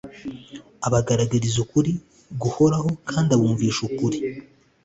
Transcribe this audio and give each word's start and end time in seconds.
abagaragariza 0.87 1.57
ukuri 1.65 1.91
guhoraho 2.41 2.89
kandi 3.09 3.29
abumvisha 3.33 3.81
ukuri 3.89 4.17